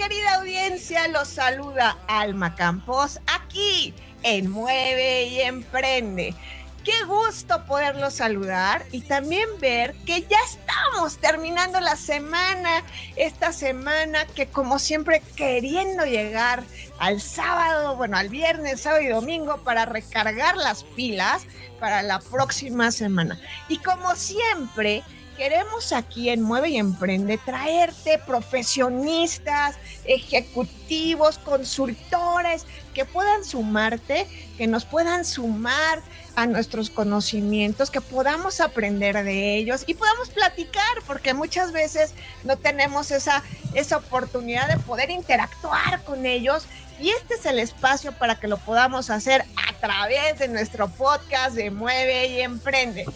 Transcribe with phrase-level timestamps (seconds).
[0.00, 1.08] querida audiencia?
[1.08, 6.34] Los saluda Alma Campos aquí en Mueve y Emprende.
[6.82, 12.82] Qué gusto poderlos saludar y también ver que ya estamos terminando la semana,
[13.16, 16.64] esta semana que como siempre queriendo llegar
[16.98, 21.42] al sábado, bueno, al viernes, sábado y domingo para recargar las pilas
[21.78, 23.38] para la próxima semana.
[23.68, 25.02] Y como siempre,
[25.40, 34.26] queremos aquí en Mueve y Emprende traerte profesionistas, ejecutivos, consultores que puedan sumarte,
[34.58, 36.02] que nos puedan sumar
[36.36, 42.12] a nuestros conocimientos, que podamos aprender de ellos y podamos platicar, porque muchas veces
[42.44, 46.66] no tenemos esa, esa oportunidad de poder interactuar con ellos.
[47.00, 51.54] Y este es el espacio para que lo podamos hacer a través de nuestro podcast
[51.54, 53.06] de Mueve y Emprende.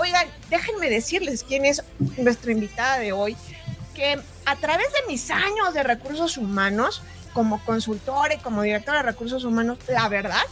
[0.00, 1.82] Oigan, déjenme decirles quién es
[2.16, 3.36] nuestra invitada de hoy,
[3.94, 7.02] que a través de mis años de recursos humanos,
[7.34, 10.42] como consultora y como directora de recursos humanos, la verdad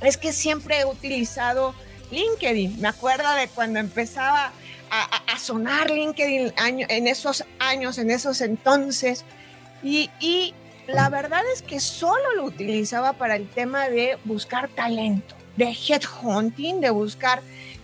[0.00, 1.74] es que siempre he utilizado
[2.10, 2.80] LinkedIn.
[2.80, 4.52] Me acuerdo de cuando empezaba
[4.90, 9.26] a, sonar LinkedIn en esos años, en esos entonces.
[9.82, 10.54] Y, y
[10.86, 16.80] la verdad es que solo lo utilizaba para el tema de buscar talento, de headhunting,
[16.80, 17.42] de buscar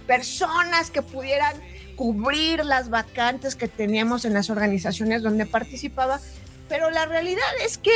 [0.08, 1.54] personas que pudieran
[1.94, 6.18] cubrir las vacantes que teníamos en las organizaciones donde participaba,
[6.68, 7.92] pero la realidad es que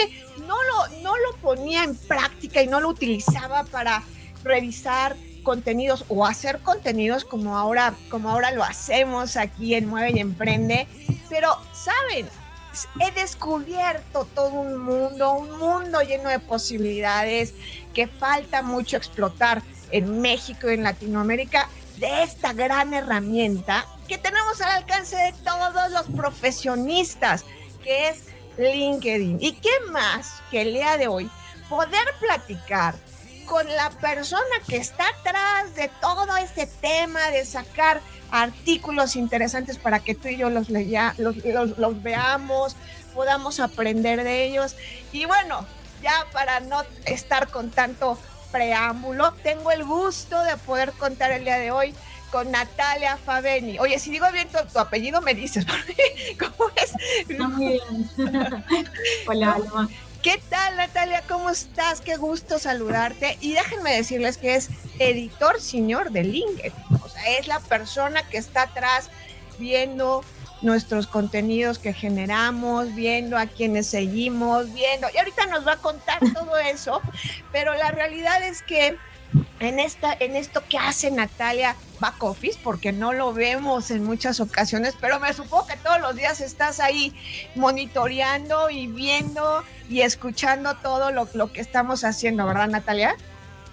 [0.46, 4.02] no lo, no lo ponía en práctica y no lo utilizaba para
[4.44, 10.20] revisar contenidos o hacer contenidos como ahora, como ahora lo hacemos aquí en Mueve y
[10.20, 10.86] Emprende.
[11.28, 12.28] Pero, ¿saben?
[13.00, 17.54] He descubierto todo un mundo, un mundo lleno de posibilidades
[17.94, 24.60] que falta mucho explotar en México y en Latinoamérica de esta gran herramienta que tenemos
[24.60, 27.44] al alcance de todos los profesionistas,
[27.82, 28.24] que es
[28.58, 29.38] LinkedIn.
[29.40, 31.30] ¿Y qué más que el día de hoy
[31.68, 32.94] poder platicar
[33.46, 40.00] con la persona que está atrás de todo este tema de sacar artículos interesantes para
[40.00, 42.76] que tú y yo los, lea, los, los, veamos,
[43.14, 44.74] podamos aprender de ellos.
[45.12, 45.66] Y bueno,
[46.02, 48.18] ya para no estar con tanto
[48.52, 51.94] preámbulo, tengo el gusto de poder contar el día de hoy
[52.30, 53.78] con Natalia Faveni.
[53.78, 55.66] Oye, si digo bien tu, apellido, me dices,
[56.38, 57.38] ¿cómo es?
[57.38, 58.10] Muy bien.
[59.26, 59.88] Hola, Alma.
[60.22, 61.24] ¿Qué tal, Natalia?
[61.28, 62.00] ¿Cómo estás?
[62.00, 63.38] Qué gusto saludarte.
[63.40, 64.70] Y déjenme decirles que es
[65.00, 66.72] editor señor de LinkedIn.
[67.04, 69.10] O sea, es la persona que está atrás
[69.58, 70.24] viendo
[70.62, 75.08] nuestros contenidos que generamos, viendo a quienes seguimos, viendo.
[75.12, 77.00] Y ahorita nos va a contar todo eso.
[77.50, 78.96] Pero la realidad es que
[79.60, 84.40] en, esta, en esto que hace Natalia back office, porque no lo vemos en muchas
[84.40, 87.14] ocasiones, pero me supongo que todos los días estás ahí
[87.54, 93.16] monitoreando y viendo y escuchando todo lo, lo que estamos haciendo, ¿verdad, Natalia?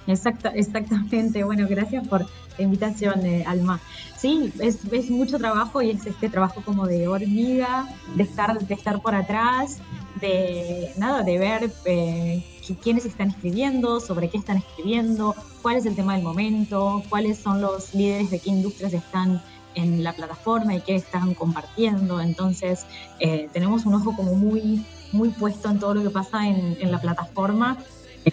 [0.10, 1.44] Exacta, exactamente.
[1.44, 2.22] Bueno, gracias por
[2.58, 3.80] la invitación, eh, Alma.
[4.18, 8.74] Sí, es, es, mucho trabajo y es este trabajo como de hormiga, de estar, de
[8.74, 9.78] estar por atrás,
[10.20, 12.44] de nada, de ver eh,
[12.82, 17.62] quiénes están escribiendo, sobre qué están escribiendo, cuál es el tema del momento, cuáles son
[17.62, 19.42] los líderes de qué industrias están
[19.76, 22.20] en la plataforma y qué están compartiendo.
[22.20, 22.86] Entonces,
[23.20, 26.92] eh, tenemos un ojo como muy, muy puesto en todo lo que pasa en, en
[26.92, 27.78] la plataforma,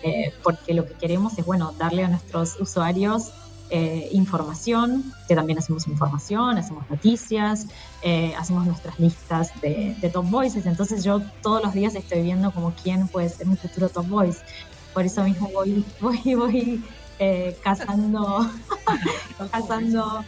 [0.02, 3.32] eh, porque lo que queremos es, bueno, darle a nuestros usuarios
[3.68, 7.66] eh, información, que también hacemos información, hacemos noticias,
[8.02, 10.66] eh, hacemos nuestras listas de, top voices.
[10.66, 14.38] Entonces yo todos los días estoy viendo como quién puede ser mi futuro top voice.
[14.94, 16.84] Por eso mismo voy, voy, voy
[17.18, 18.48] eh, cazando,
[19.50, 20.24] cazando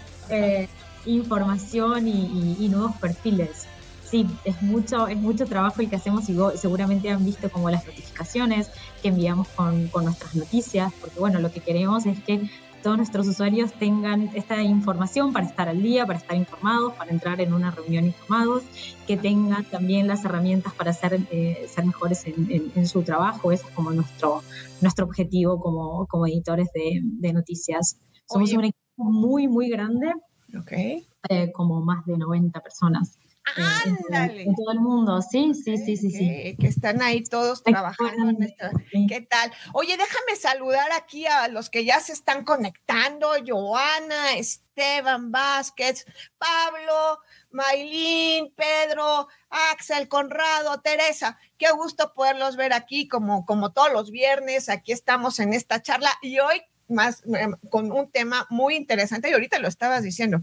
[1.07, 3.69] información y, nuevos perfiles.
[4.03, 7.87] Sí, es mucho, es mucho trabajo el que hacemos y seguramente han visto como las
[7.87, 12.49] notificaciones que enviamos con, con nuestras noticias, porque bueno, lo que queremos es que
[12.83, 17.41] todos nuestros usuarios tengan esta información para estar al día, para estar informados, para entrar
[17.41, 18.63] en una reunión informados,
[19.07, 23.53] que tengan también las herramientas para ser, eh, ser mejores en, su trabajo.
[23.53, 24.43] Ese es como nuestro,
[24.81, 27.99] nuestro objetivo como, como editores de, noticias.
[28.27, 30.13] Somos un equipo muy, muy grande,
[30.59, 31.07] okay.
[31.29, 33.19] Eh, como más de 90 personas.
[33.57, 34.43] Ándale.
[34.43, 36.57] En, todo el mundo, sí, sí, sí, sí, sí.
[36.59, 38.47] Que están ahí todos trabajando.
[38.91, 39.53] ¿Qué tal?
[39.73, 43.31] Oye, déjame saludar aquí a los que ya se están conectando.
[43.47, 46.05] Joana, Esteban Vázquez,
[46.39, 51.39] Pablo, Maylin, Pedro, Axel, Conrado, Teresa.
[51.57, 54.69] Qué gusto poderlos ver aquí como, como todos los viernes.
[54.69, 59.33] Aquí estamos en esta charla y hoy más em, con un tema muy interesante y
[59.33, 60.41] ahorita lo estabas diciendo.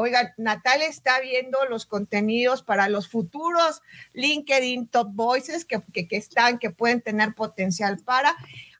[0.00, 6.16] Oiga, Natalia está viendo los contenidos para los futuros LinkedIn Top Voices que, que, que
[6.16, 8.30] están, que pueden tener potencial para.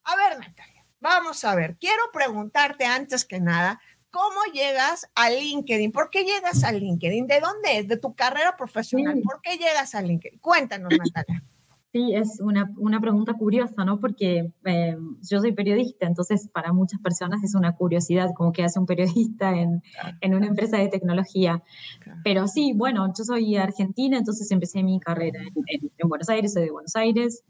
[0.04, 1.74] A ver, Natalia, vamos a ver.
[1.80, 3.80] Quiero preguntarte antes que nada,
[4.10, 5.92] ¿Cómo llegas a LinkedIn?
[5.92, 7.26] ¿Por qué llegas a LinkedIn?
[7.26, 7.88] ¿De dónde es?
[7.88, 9.20] ¿De tu carrera profesional?
[9.22, 10.38] ¿Por qué llegas a LinkedIn?
[10.38, 11.42] Cuéntanos, Natalia.
[11.90, 13.98] Sí, es una, una pregunta curiosa, ¿no?
[13.98, 18.78] Porque eh, yo soy periodista, entonces para muchas personas es una curiosidad, como que hace
[18.78, 19.82] un periodista en,
[20.20, 21.62] en una empresa de tecnología.
[22.24, 26.64] Pero sí, bueno, yo soy argentina, entonces empecé mi carrera en, en, Buenos Aires, soy
[26.64, 27.42] de Buenos Aires.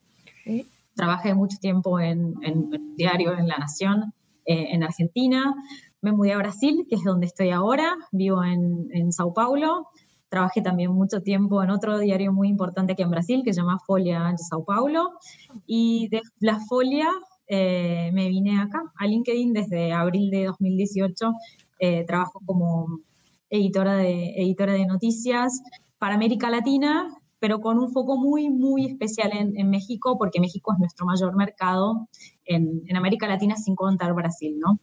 [0.94, 4.12] Trabajé mucho tiempo en, en, diario en La Nación,
[4.46, 5.52] eh, en Argentina.
[6.00, 9.88] Me mudé a Brasil, que es donde estoy ahora, vivo en, en Sao Paulo.
[10.28, 13.78] Trabajé también mucho tiempo en otro diario muy importante aquí en Brasil, que se llama
[13.86, 15.12] Folia de Sao Paulo.
[15.66, 17.08] Y de la Folia
[17.46, 21.32] eh, me vine acá, a LinkedIn, desde abril de 2018.
[21.80, 23.00] Eh, trabajo como
[23.50, 25.62] editora de, editora de noticias
[25.98, 27.08] para América Latina,
[27.38, 32.08] pero con un foco muy, muy especial en, México, porque México es nuestro mayor mercado
[32.44, 34.80] en, en América Latina, sin contar Brasil, ¿no?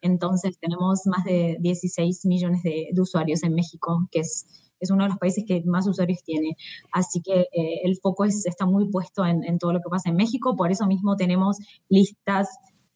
[0.00, 4.46] Entonces tenemos más de 16 millones de, usuarios en México, que es,
[4.80, 6.56] es, uno de los países que más usuarios tiene.
[6.92, 10.10] Así que eh, el foco es, está muy puesto en, en, todo lo que pasa
[10.10, 10.56] en México.
[10.56, 11.58] Por eso mismo tenemos
[11.88, 12.48] listas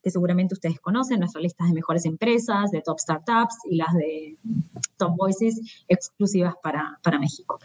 [0.03, 4.37] que seguramente ustedes conocen, nuestras listas de mejores empresas, de top startups y las de
[4.97, 7.61] top voices exclusivas para, para México.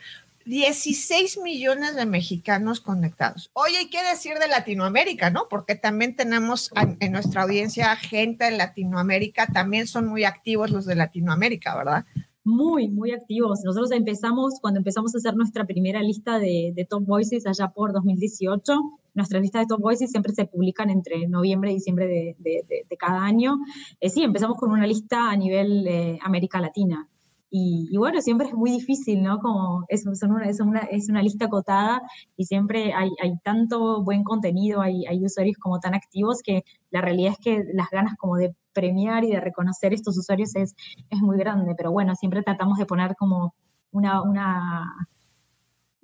[0.46, 3.50] 16 millones de mexicanos conectados.
[3.52, 5.48] Oye, hay que decir de Latinoamérica, ¿no?
[5.50, 6.72] Porque también tenemos
[7.02, 12.06] en nuestra audiencia gente de Latinoamérica, también son muy activos los de Latinoamérica, ¿verdad?
[12.48, 13.60] Muy, muy activos.
[13.66, 18.74] Nosotros empezamos, cuando empezamos a hacer nuestra primera lista de, Top Voices allá por 2018,
[19.16, 23.58] nuestras listas de Top Voices siempre se publican entre noviembre y diciembre de, cada año.
[24.00, 27.10] Eh, sí, empezamos con una lista a nivel eh, América Latina.
[27.50, 29.40] Y, bueno, siempre es muy difícil, ¿no?
[29.40, 32.02] Como es, una, es, una, es una lista acotada
[32.38, 37.02] y siempre hay, hay tanto buen contenido, hay, hay, usuarios como tan activos que la
[37.02, 40.76] realidad es que las ganas como de premiar y de reconocer estos usuarios es,
[41.10, 43.56] es muy grande, pero bueno, siempre tratamos de poner como
[43.92, 44.22] una,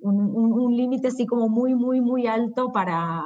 [0.00, 3.22] un, un, un límite así como muy, muy, muy alto para,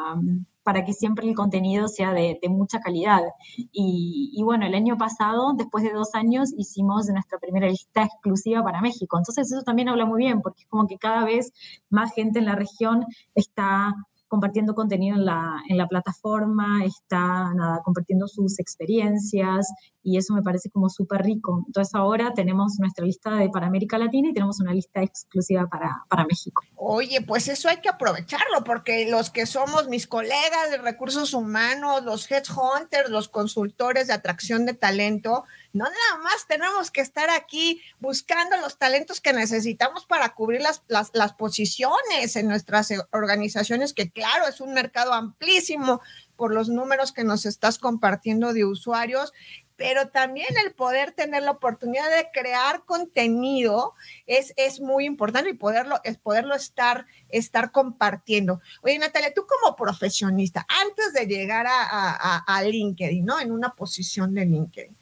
[0.69, 3.23] para que siempre el contenido sea de, mucha calidad.
[3.73, 8.83] Y, bueno, el año pasado, después de dos años, hicimos nuestra primera lista exclusiva para
[8.83, 9.17] México.
[9.17, 11.55] Entonces eso también habla muy bien, porque es como que cada vez
[11.89, 13.95] más gente en la región está
[14.29, 19.67] compartiendo contenido en la, en la plataforma, está nada, compartiendo sus experiencias
[20.03, 21.65] y eso me parece como súper rico.
[21.67, 26.05] Entonces ahora tenemos nuestra lista de para América Latina y tenemos una lista exclusiva para,
[26.09, 26.63] para México.
[26.77, 32.05] Oye, pues eso hay que aprovecharlo porque los que somos mis colegas de recursos humanos,
[32.05, 37.83] los headhunters, los consultores de atracción de talento, no nada más tenemos que estar aquí
[38.01, 44.47] buscando los talentos que necesitamos para cubrir las, las, posiciones en nuestras organizaciones, que claro,
[44.47, 46.01] es un mercado amplísimo
[46.37, 49.33] por los números que nos estás compartiendo de usuarios
[49.79, 53.95] pero también el poder tener la oportunidad de crear contenido
[54.27, 58.61] es, es muy importante y poderlo, es poderlo estar, estar compartiendo.
[58.83, 63.39] Oye, Natalia, tú como profesionista, antes de llegar a, a, a LinkedIn, ¿no?
[63.39, 64.97] En una posición de LinkedIn,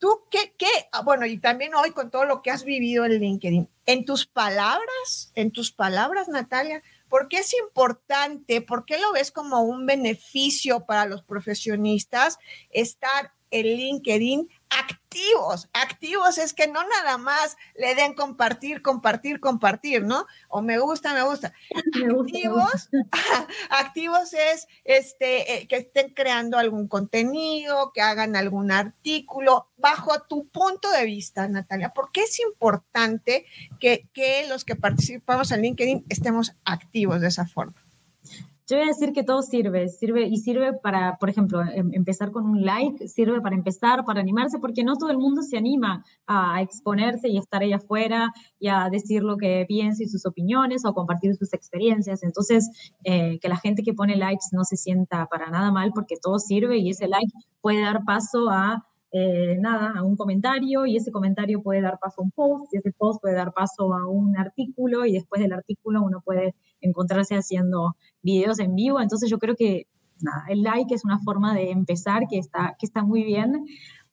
[0.00, 3.20] ¿Tú qué, qué, ah, bueno, y también hoy con todo lo que has vivido en
[3.20, 9.12] LinkedIn, en tus palabras, en tus palabras, Natalia, ¿por qué es importante, por qué lo
[9.12, 12.38] ves como un beneficio para los profesionistas
[12.70, 20.04] estar en LinkedIn activos, activos es que no nada más le den compartir, compartir, compartir,
[20.04, 20.26] ¿no?
[20.48, 21.52] O me gusta, me gusta.
[22.10, 22.88] activos,
[23.70, 29.68] activos es este eh, que estén creando algún contenido, que hagan algún artículo.
[29.76, 33.46] Bajo tu punto de vista, Natalia, ¿por qué es importante
[33.80, 37.74] que, que los que participamos en LinkedIn estemos activos de esa forma?
[38.70, 42.30] Yo voy a decir que todo sirve, sirve y sirve para, por ejemplo, em, empezar
[42.30, 46.04] con un like, sirve para empezar, para animarse, porque no todo el mundo se anima
[46.28, 50.84] a exponerse y estar ahí afuera y a decir lo que piensa y sus opiniones
[50.84, 52.22] o compartir sus experiencias.
[52.22, 52.70] Entonces,
[53.02, 56.38] eh, que la gente que pone likes no se sienta para nada mal porque todo
[56.38, 61.10] sirve y ese like puede dar paso a eh, nada, a un comentario y ese
[61.10, 64.36] comentario puede dar paso a un post y ese post puede dar paso a un
[64.38, 69.00] artículo y después del artículo uno puede encontrarse haciendo videos en vivo.
[69.00, 69.86] Entonces yo creo que
[70.20, 73.66] nada, el like es una forma de empezar que está, que está muy bien.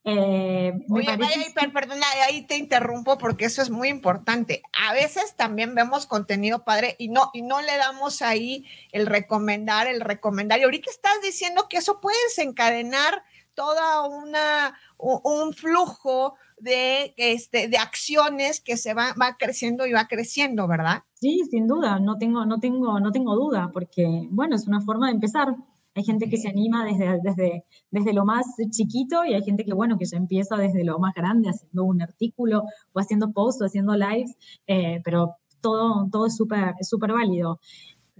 [0.10, 4.62] Eh, Oye, ahí, perdona, ahí te interrumpo porque eso es muy importante.
[4.88, 9.88] A veces también vemos contenido padre y no, y no le damos ahí el recomendar,
[9.88, 10.60] el recomendar.
[10.60, 13.22] Y ahorita estás diciendo que eso puede desencadenar
[13.54, 20.08] toda una, un flujo de, este, de acciones que se va, va creciendo y va
[20.08, 21.04] creciendo, ¿verdad?
[21.14, 25.08] Sí, sin duda, no tengo, no tengo, no tengo duda, porque bueno, es una forma
[25.08, 25.56] de empezar.
[25.96, 29.74] Hay gente que se anima desde, desde, desde lo más chiquito y hay gente que,
[29.74, 33.66] bueno, que se empieza desde lo más grande, haciendo un artículo o haciendo posts o
[33.66, 34.38] haciendo lives,
[34.68, 37.60] eh, pero todo, todo es súper súper válido.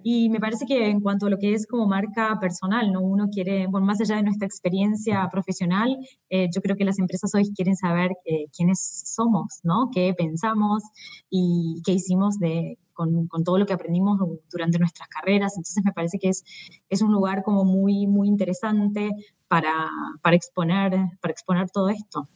[0.10, 3.02] Y me parece que en cuanto a lo que es como marca personal, ¿no?
[3.02, 5.98] Uno quiere, bueno, más allá de nuestra experiencia profesional,
[6.30, 9.90] eh, yo creo que las empresas hoy quieren saber eh, quiénes somos, ¿no?
[9.94, 10.82] Qué pensamos
[11.30, 14.18] y qué hicimos de, con, con, todo lo que aprendimos
[14.50, 15.58] durante nuestras carreras.
[15.58, 16.46] Entonces me parece que es,
[16.88, 19.12] es un lugar como muy, muy interesante
[19.50, 19.90] para,
[20.22, 22.30] para, exponer, para exponer todo esto.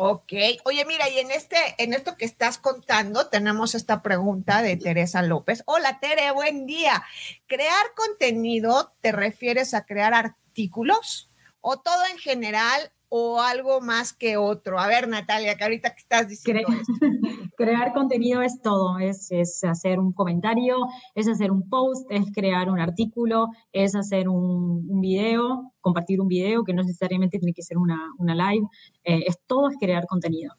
[0.00, 0.32] Ok,
[0.64, 5.22] oye, mira, y en este, en esto que estás contando, tenemos esta pregunta de Teresa
[5.22, 5.64] López.
[5.66, 7.04] Hola, Tere, buen día.
[7.48, 14.36] ¿Crear contenido te refieres a crear artículos o todo en general o algo más que
[14.36, 14.78] otro?
[14.78, 16.68] A ver, Natalia, que ahorita que estás diciendo
[17.56, 20.76] Crear contenido es todo, es, es, hacer un comentario,
[21.14, 26.28] es hacer un post, es crear un artículo, es hacer un, un video, compartir un
[26.28, 28.66] video, que no necesariamente tiene que ser una, una live,
[29.02, 30.54] eh, es todo es crear contenido.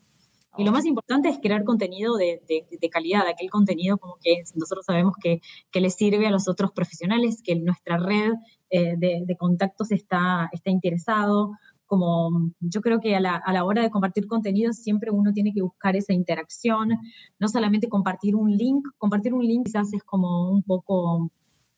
[0.58, 4.44] Y lo más importante es crear contenido de, de, de, calidad, aquel contenido como que
[4.56, 5.40] nosotros sabemos que,
[5.72, 8.34] que le sirve a los otros profesionales, que nuestra red
[8.70, 11.52] eh, de, de, contactos está, está interesado,
[11.90, 15.52] como yo creo que a la, a la, hora de compartir contenido siempre uno tiene
[15.54, 16.90] que buscar esa interacción,
[17.40, 21.32] no solamente compartir un link, compartir un link quizás es como un poco,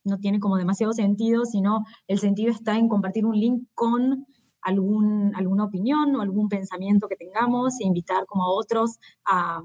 [0.03, 4.27] no tiene como demasiado sentido, sino el sentido está en compartir un link con
[4.61, 9.61] algún, alguna opinión o algún pensamiento que tengamos e invitar como a otros a,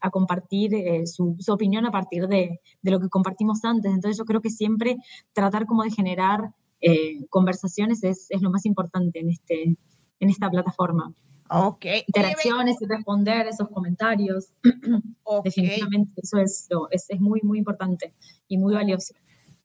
[0.00, 3.92] a compartir eh, su, su, opinión a partir de, de lo que compartimos antes.
[3.92, 4.96] Entonces yo creo que siempre
[5.32, 9.76] tratar como de generar eh, conversaciones es, es, lo más importante en, este,
[10.20, 11.12] en esta plataforma.
[11.48, 11.84] Ok.
[12.06, 14.52] Interacciones y responder esos comentarios.
[15.28, 15.50] Okay.
[15.50, 18.14] Definitivamente eso es, es, es, muy, muy importante
[18.46, 19.12] y muy valioso.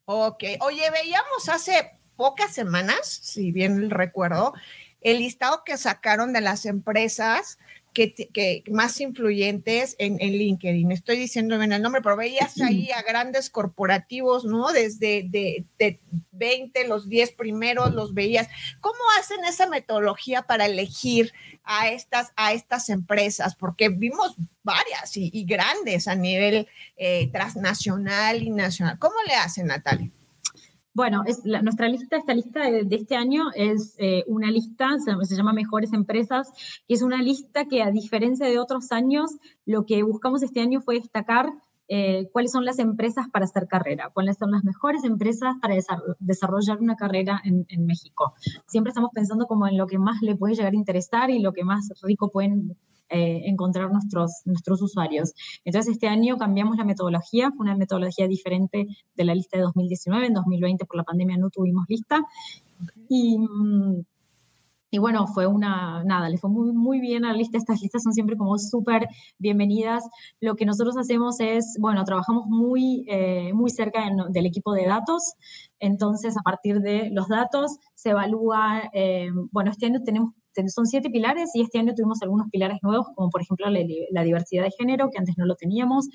[0.06, 0.42] Ok.
[0.60, 4.54] Oye, veíamos hace pocas semanas, si bien recuerdo,
[5.00, 7.58] el listado que sacaron de las empresas
[7.92, 10.92] que, más influyentes en, en, LinkedIn.
[10.92, 14.72] Estoy diciendo bien el nombre, pero veías ahí a grandes corporativos, ¿no?
[14.72, 15.98] Desde de, de
[16.32, 18.48] 20, los 10 primeros los veías.
[18.80, 21.32] ¿Cómo hacen esa metodología para elegir
[21.64, 23.54] a estas, a estas empresas?
[23.54, 28.98] Porque vimos varias y, y grandes a nivel eh, transnacional y nacional.
[28.98, 30.10] ¿Cómo le hacen, Natalia?
[30.94, 31.24] Bueno,
[31.62, 36.52] nuestra lista, esta lista de, este año es eh, una lista, se, llama Mejores Empresas,
[36.86, 39.30] y es una lista que a diferencia de otros años,
[39.64, 41.50] lo que buscamos este año fue destacar
[41.88, 45.76] eh, cuáles son las empresas para hacer carrera, cuáles son las mejores empresas para
[46.18, 48.34] desarrollar una carrera en, en México.
[48.66, 51.54] Siempre estamos pensando como en lo que más le puede llegar a interesar y lo
[51.54, 52.76] que más rico pueden
[53.12, 55.34] eh, encontrar nuestros, nuestros usuarios.
[55.64, 60.26] Entonces, este año cambiamos la metodología, fue una metodología diferente de la lista de 2019,
[60.26, 62.22] en 2020 por la pandemia no tuvimos lista.
[63.08, 63.36] Y,
[64.92, 67.56] y bueno, fue una, nada, le fue muy, muy bien a la lista.
[67.56, 69.08] Estas listas son siempre como súper
[69.38, 70.04] bienvenidas.
[70.38, 74.84] Lo que nosotros hacemos es, bueno, trabajamos muy, eh, muy cerca en, del equipo de
[74.84, 75.32] datos.
[75.80, 80.34] Entonces, a partir de los datos se evalúa, eh, bueno, este año tenemos
[80.68, 83.80] son siete pilares y este año tuvimos algunos pilares nuevos, como por ejemplo la,
[84.10, 86.08] la diversidad de género, que antes no lo teníamos.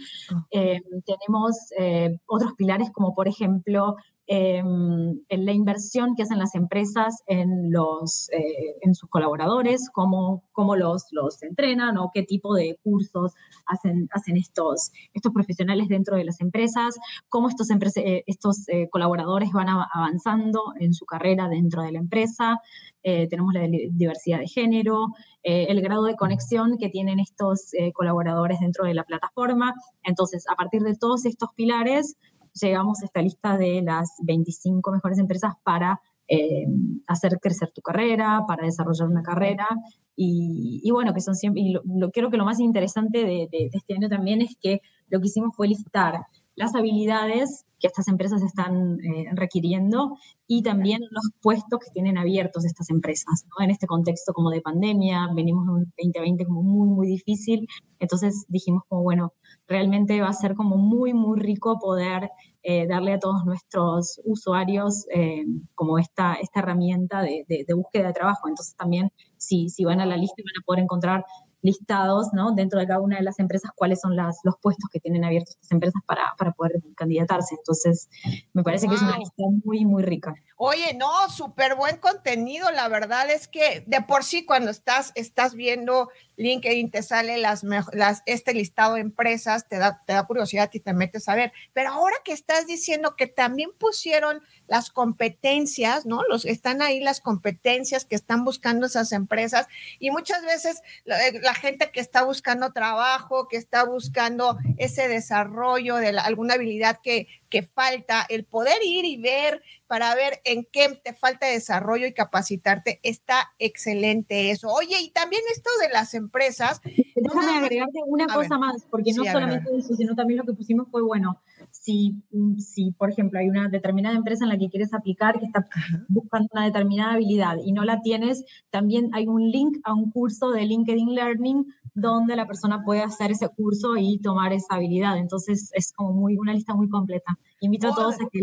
[0.51, 3.95] Eh, tenemos eh, otros pilares, como por ejemplo
[4.27, 10.43] eh, en la inversión que hacen las empresas en, los, eh, en sus colaboradores, cómo,
[10.51, 13.33] cómo los, los entrenan o qué tipo de cursos
[13.65, 16.97] hacen, hacen estos, estos profesionales dentro de las empresas,
[17.29, 22.59] cómo estos, eh, estos eh, colaboradores van avanzando en su carrera dentro de la empresa.
[23.03, 25.07] Eh, tenemos la diversidad de género,
[25.43, 29.73] el grado de conexión que tienen estos colaboradores dentro de la plataforma.
[30.03, 32.17] Entonces, a partir de todos estos pilares,
[32.61, 36.65] llegamos a esta lista de las 25 mejores empresas para eh,
[37.07, 39.67] hacer crecer tu carrera, para desarrollar una carrera.
[40.15, 43.69] Y, y bueno, que son siempre, y lo, lo, creo que lo más interesante de,
[43.71, 48.41] este año también es que lo que hicimos fue listar las habilidades que estas empresas
[48.41, 50.17] están eh, requiriendo
[50.47, 53.63] y también los puestos que tienen abiertos estas empresas, ¿no?
[53.63, 57.67] En este contexto como de pandemia, venimos en un 2020 como muy, muy difícil,
[57.99, 59.33] entonces dijimos como, bueno,
[59.67, 62.29] realmente va a ser como muy, muy rico poder
[62.63, 68.13] eh, darle a todos nuestros usuarios eh, como esta, esta herramienta de, de, búsqueda de
[68.13, 68.49] trabajo.
[68.49, 71.25] Entonces también si, si van a la lista van a poder encontrar
[71.61, 72.51] listados ¿no?
[72.51, 75.55] dentro de cada una de las empresas cuáles son las, los puestos que tienen abiertos
[75.55, 77.55] estas empresas para, para poder candidatarse.
[77.55, 78.09] Entonces,
[78.53, 80.35] me parece que es una lista muy, muy rica.
[80.59, 82.71] Oye, no, súper buen contenido.
[82.71, 87.63] La verdad es que de por sí cuando estás, estás viendo LinkedIn, te sale las,
[87.63, 91.51] las, este listado de empresas, te da, te da curiosidad y te metes a ver.
[91.73, 96.23] Pero ahora que estás diciendo que también pusieron las competencias, ¿no?
[96.29, 99.67] Los, están ahí las competencias que están buscando esas empresas
[99.99, 105.97] y muchas veces la, eh, gente que está buscando trabajo, que está buscando ese desarrollo
[105.97, 110.99] de alguna habilidad que, que falta, el poder ir y ver para ver en qué
[111.03, 114.69] te falta desarrollo y capacitarte, está excelente eso.
[114.69, 116.81] Oye, y también esto de las empresas.
[117.15, 121.01] Déjame agregarte una cosa más, porque no solamente eso, sino también lo que pusimos fue,
[121.01, 121.41] bueno,
[121.81, 122.21] si,
[122.57, 125.67] si, por ejemplo, hay una determinada empresa en la que quieres aplicar que está
[126.07, 130.51] buscando una determinada habilidad y no la tienes, también hay un link a un curso
[130.51, 135.17] de LinkedIn Learning donde la persona puede hacer ese curso y tomar esa habilidad.
[135.17, 137.37] Entonces, es como muy, una lista muy completa.
[137.59, 138.41] Invito a todos a que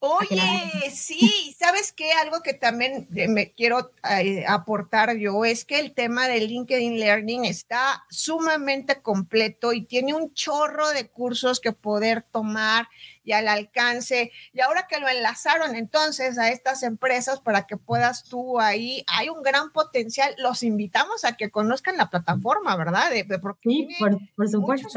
[0.00, 2.12] Oye, sí, ¿sabes qué?
[2.12, 7.44] Algo que también me quiero eh, aportar yo es que el tema de LinkedIn Learning
[7.44, 12.88] está sumamente completo y tiene un chorro de cursos que poder tomar
[13.24, 14.30] y al alcance.
[14.52, 19.30] Y ahora que lo enlazaron entonces a estas empresas para que puedas tú ahí, hay
[19.30, 20.32] un gran potencial.
[20.38, 23.10] Los invitamos a que conozcan la plataforma, ¿verdad?
[23.10, 23.26] De,
[23.62, 24.88] sí, por, por supuesto.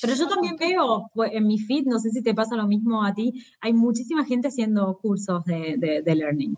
[0.00, 3.04] Pero yo también veo pues, en mi feed, no sé si te pasa lo mismo
[3.04, 6.54] a ti, hay muchísima gente haciendo cursos de, de, learning.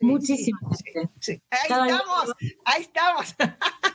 [0.00, 0.58] muchísima
[0.92, 1.42] gente.
[1.50, 2.32] Ahí estamos,
[2.64, 3.34] ahí estamos.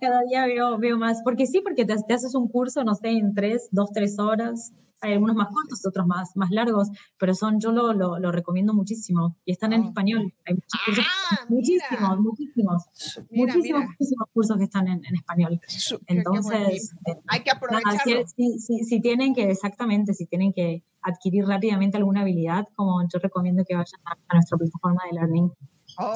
[0.00, 3.10] Cada día, veo, veo más, porque sí, porque te, te haces un curso, no sé,
[3.10, 4.72] en tres, dos, tres horas,
[5.04, 8.72] hay algunos más cortos, otros más, más largos, pero son, yo lo, lo, lo recomiendo
[8.72, 10.32] muchísimo y están en ah, español.
[10.46, 12.84] Hay muchos cursos, ah, muchísimos, muchísimos,
[13.30, 15.60] muchísimos, muchísimos cursos que están en, en español.
[16.06, 18.26] Entonces, eh, hay que aprovecharlo.
[18.34, 23.18] si, si, si, tienen que, exactamente, si tienen que adquirir rápidamente alguna habilidad, como yo
[23.18, 25.52] recomiendo que vayan a, a nuestra plataforma de Learning.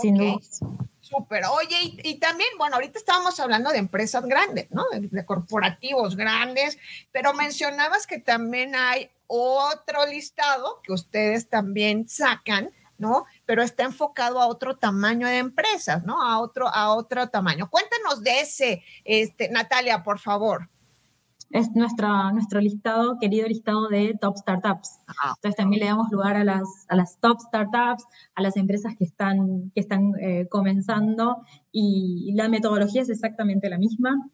[0.01, 0.39] Sin duda.
[1.01, 1.45] Súper.
[1.47, 4.85] Oye, y, también, bueno, ahorita estábamos hablando de empresas grandes, ¿no?
[4.93, 6.77] De, corporativos grandes,
[7.13, 13.25] pero mencionabas que también hay otro listado que ustedes también sacan, ¿no?
[13.47, 16.23] Pero está enfocado a otro tamaño de empresas, ¿no?
[16.23, 17.71] A otro, a otro tamaño.
[17.71, 20.69] Cuéntanos de ese, este, Natalia, por favor
[21.51, 25.01] es nuestro, nuestro listado, querido listado de top startups.
[25.07, 28.95] Ah, Entonces también le damos lugar a las, a las top startups, a las empresas
[28.97, 31.39] que están, que están eh, comenzando
[31.73, 34.29] y la metodología es exactamente la misma.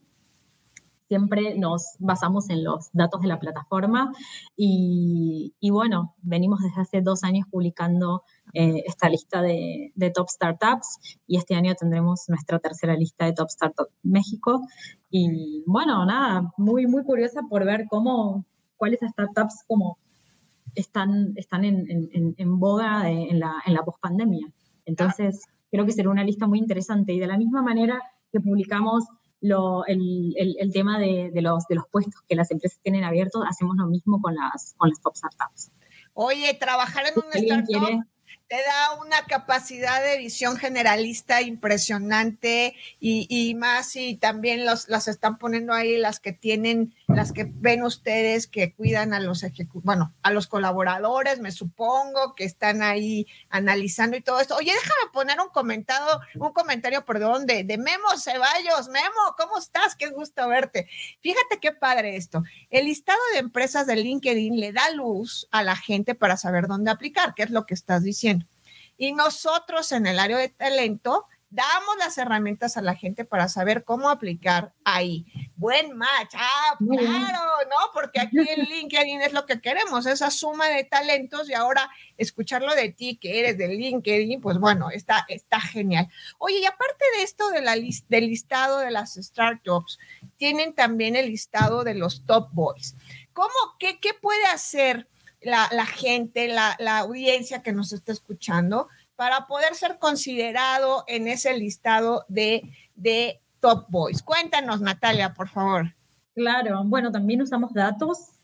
[1.15, 4.13] Siempre nos basamos en los datos de la plataforma
[4.57, 11.21] y, y bueno, venimos desde hace dos años publicando eh, esta lista de, top startups
[11.29, 14.61] y este año tendremos nuestra tercera lista de top startups México.
[15.09, 18.45] Y bueno, nada, muy, muy curiosa por ver cómo,
[18.77, 19.99] cuáles startups como
[20.75, 24.49] están, están en, en, en boga en la, en la pospandemia.
[24.85, 29.05] Entonces, creo que será una lista muy interesante y de la misma manera que publicamos
[29.45, 33.05] lo, el, el, el, tema de, de, los, de los puestos que las empresas tienen
[33.05, 35.71] abiertos, hacemos lo mismo con las, con las top startups.
[36.15, 38.07] Oye, trabajar en una startup
[38.49, 45.39] te da una capacidad de visión generalista impresionante y, más y también los, las están
[45.39, 50.31] poniendo ahí las que tienen, las que ven ustedes que cuidan a los bueno, a
[50.31, 54.57] los colaboradores, me supongo, que están ahí analizando y todo esto.
[54.57, 58.89] Oye, déjame poner un comentario, un comentario, perdón, de, de Memo Ceballos.
[58.89, 59.95] Memo, ¿cómo estás?
[59.97, 60.89] Qué gusto verte.
[61.21, 62.43] Fíjate qué padre esto.
[62.71, 66.91] El listado de empresas de LinkedIn le da luz a la gente para saber dónde
[66.91, 68.47] aplicar, qué es lo que estás diciendo.
[68.97, 73.85] Y nosotros en el área de talento damos las herramientas a la gente para saber
[73.85, 75.25] cómo aplicar ahí.
[75.57, 77.93] Buen match, ah, claro, ¿no?
[77.93, 82.75] Porque aquí en LinkedIn es lo que queremos, esa suma de talentos y ahora escucharlo
[82.75, 86.09] de ti, que eres de LinkedIn, pues bueno, está, está genial.
[86.39, 89.99] Oye, y aparte de esto de la del listado de las startups,
[90.37, 92.97] tienen también el listado de los top boys.
[93.33, 95.07] ¿Cómo, qué, qué puede hacer
[95.45, 102.25] la, gente, la, audiencia que nos está escuchando, para poder ser considerado en ese listado
[102.29, 102.63] de,
[102.95, 104.23] de Top Boys.
[104.23, 105.93] Cuéntanos, Natalia, por favor.
[106.35, 108.35] Claro, bueno, también usamos datos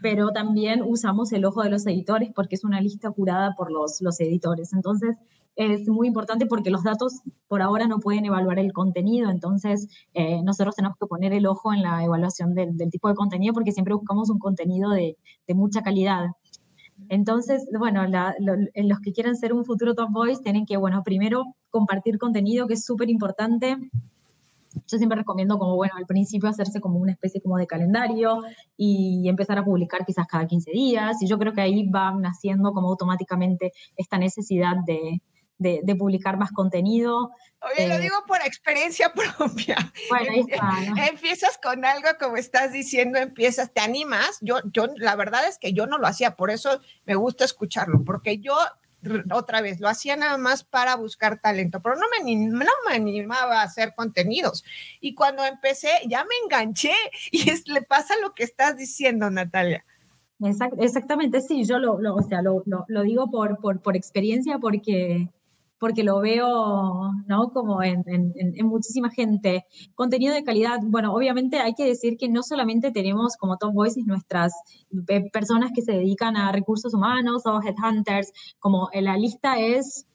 [0.00, 4.00] pero también usamos el ojo de los editores porque es una lista curada por los,
[4.00, 4.72] los editores.
[4.72, 5.16] Entonces,
[5.54, 10.42] es muy importante porque los datos por ahora no pueden evaluar el contenido, entonces eh,
[10.42, 13.92] nosotros tenemos que poner el ojo en la evaluación del, tipo de contenido porque siempre
[13.92, 16.28] buscamos un contenido de, de mucha calidad.
[17.12, 22.16] Entonces, bueno, los que quieran ser un futuro Top Voice tienen que, bueno, primero compartir
[22.16, 23.76] contenido, que es súper importante.
[24.88, 28.40] Yo siempre recomiendo como, bueno, al principio hacerse como una especie como de calendario
[28.78, 31.20] y empezar a publicar quizás cada 15 días.
[31.20, 35.20] Y yo creo que ahí va naciendo como automáticamente esta necesidad de,
[35.58, 37.30] de, publicar más contenido.
[37.60, 39.76] Oye, lo eh, digo por experiencia propia.
[40.08, 44.38] Bueno, ahí está, Empiezas con algo como estás diciendo, empiezas, te animas.
[44.40, 48.02] Yo, yo, la verdad es que yo no lo hacía, por eso me gusta escucharlo,
[48.04, 48.56] porque yo
[49.32, 53.60] otra vez, lo hacía nada más para buscar talento, pero no me, no me animaba
[53.60, 54.64] a hacer contenidos.
[55.00, 56.94] Y cuando empecé, ya me enganché
[57.30, 59.84] y es, le pasa lo que estás diciendo, Natalia.
[60.78, 65.28] exactamente, sí, yo lo, o sea, lo, lo, digo por, por, por experiencia porque
[65.82, 67.50] porque lo veo, ¿no?
[67.50, 68.04] Como en,
[68.62, 69.66] muchísima gente.
[69.96, 74.06] Contenido de calidad, bueno, obviamente hay que decir que no solamente tenemos como Top Voices
[74.06, 74.52] nuestras
[75.08, 80.06] eh, personas que se dedican a recursos humanos o headhunters, como la lista es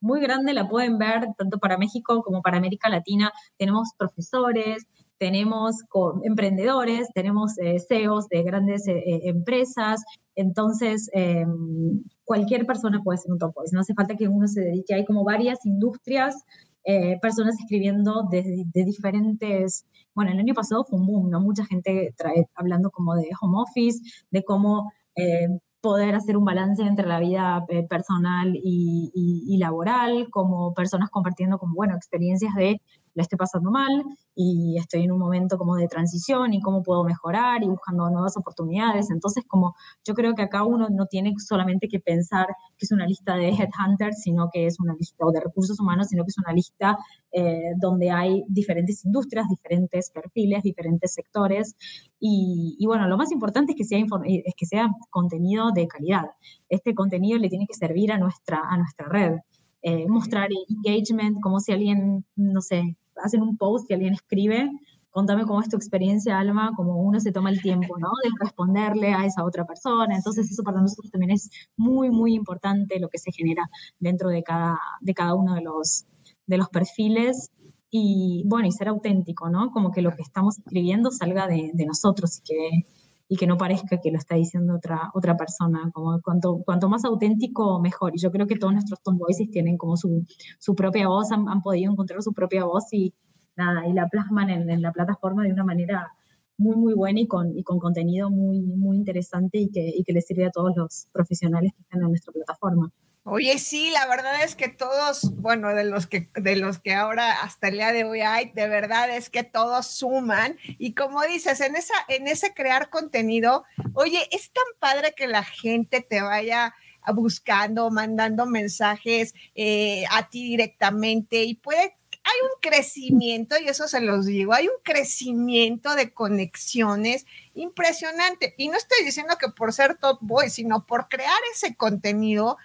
[0.00, 3.32] muy grande, la pueden ver tanto para México como para América Latina.
[3.56, 4.86] Tenemos profesores,
[5.18, 5.76] tenemos
[6.22, 10.02] emprendedores, tenemos eh, CEOs de grandes eh, empresas,
[10.36, 14.60] entonces, em, cualquier persona puede ser un top voice, no hace falta que uno se
[14.60, 16.44] dedique, hay como varias industrias,
[16.84, 21.40] eh, personas escribiendo de, diferentes, bueno, el año pasado fue un boom, ¿no?
[21.40, 24.00] Mucha gente trae, hablando como de home office,
[24.30, 25.48] de cómo eh,
[25.80, 31.58] poder hacer un balance entre la vida eh, personal y, y, laboral, como personas compartiendo
[31.58, 32.80] como, bueno, experiencias de
[33.16, 37.02] la estoy pasando mal y estoy en un momento como de transición y cómo puedo
[37.02, 39.10] mejorar y buscando nuevas oportunidades.
[39.10, 39.74] Entonces, como
[40.04, 43.48] yo creo que acá uno no tiene solamente que pensar que es una lista de
[43.48, 46.98] headhunters, sino que es una lista de recursos humanos, sino que es una lista
[47.32, 51.74] eh, donde hay diferentes industrias, diferentes perfiles, diferentes sectores.
[52.20, 56.26] Y, bueno, lo más importante es que, sea es que sea contenido de calidad.
[56.68, 59.38] Este contenido le tiene que servir a nuestra, a nuestra red.
[59.80, 64.70] Eh, mostrar engagement, como si alguien, no sé, hacen un post y alguien escribe,
[65.10, 68.10] contame cómo es tu experiencia, Alma, como uno se toma el tiempo, ¿no?
[68.22, 70.14] De responderle a esa otra persona.
[70.14, 74.42] Entonces, eso para nosotros también es muy, muy importante lo que se genera dentro de
[74.42, 76.04] cada, de cada uno de los,
[76.46, 77.50] de los perfiles.
[77.90, 79.70] Y bueno, y ser auténtico, ¿no?
[79.70, 82.86] Como que lo que estamos escribiendo salga de, de nosotros y que,
[83.28, 85.90] y que no parezca que lo está diciendo otra, otra persona.
[85.92, 88.12] Como cuanto, cuanto más auténtico, mejor.
[88.14, 90.24] Y yo creo que todos nuestros Tone Voices tienen como su,
[90.58, 93.14] su propia voz, han, podido encontrar su propia voz y
[93.56, 96.12] nada, y la plasman en, en, la plataforma de una manera
[96.58, 100.12] muy, muy buena y con, y con contenido muy, muy interesante y que, y que
[100.12, 102.92] le sirve a todos los profesionales que están en nuestra plataforma.
[103.28, 107.42] Oye, sí, la verdad es que todos, bueno, de los que, de los que ahora
[107.42, 110.56] hasta el día de hoy hay, de verdad es que todos suman.
[110.78, 115.42] Y como dices, en esa, en ese crear contenido, oye, es tan padre que la
[115.42, 116.72] gente te vaya
[117.14, 124.00] buscando, mandando mensajes eh, a ti directamente y puede hay un crecimiento, y eso se
[124.00, 128.52] los digo, hay un crecimiento de conexiones impresionante.
[128.58, 132.58] Y no estoy diciendo que por ser top boy, sino por crear ese contenido,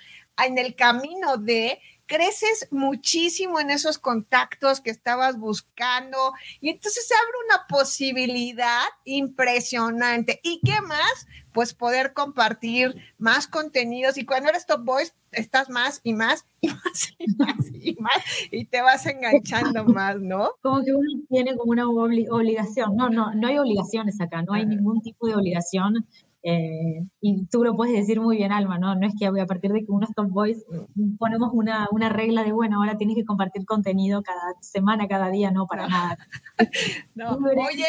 [0.46, 1.80] en el camino de
[2.12, 6.18] creces muchísimo en esos contactos que estabas buscando
[6.60, 10.42] y entonces se abre una posibilidad impresionante.
[10.44, 11.26] ¿Y qué más?
[11.54, 16.68] Pues poder compartir más contenidos y cuando eres top voice estás más y más y
[16.68, 20.56] más y más y más y te vas enganchando más, ¿no?
[20.62, 22.98] Como que uno tiene como una obligación.
[22.98, 26.06] No, no, no hay obligaciones acá, no hay ningún tipo de obligación
[26.44, 28.96] eh, y tú lo puedes decir muy bien, Alma, ¿no?
[28.96, 30.64] No es que a partir de que uno es top voice
[31.20, 35.52] ponemos una, una, regla de, bueno, ahora tienes que compartir contenido cada semana, cada día,
[35.52, 36.18] no para nada.
[37.16, 37.38] no,
[37.70, 37.86] oye,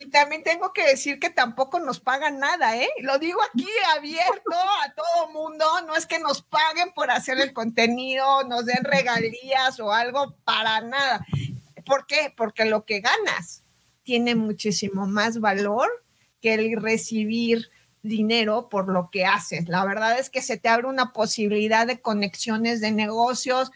[0.00, 2.88] y también tengo que decir que tampoco nos pagan nada, ¿eh?
[3.02, 7.52] Lo digo aquí abierto a todo mundo, no es que nos paguen por hacer el
[7.52, 11.24] contenido, nos den regalías o algo, para nada.
[11.86, 12.34] ¿Por qué?
[12.36, 13.62] Porque lo que ganas
[14.02, 15.88] tiene muchísimo más valor
[16.40, 17.68] que el recibir
[18.02, 19.68] dinero por lo que haces.
[19.68, 23.70] La verdad es que se te abre una posibilidad de conexiones de negocios